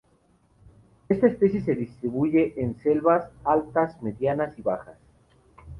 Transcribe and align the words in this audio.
Esta 1.09 1.27
especie 1.27 1.61
se 1.63 1.75
distribuye 1.75 2.55
en 2.57 2.75
selvas 2.81 3.29
altas, 3.45 4.01
medianas 4.01 4.57
y 4.57 4.63
bajas. 4.63 4.97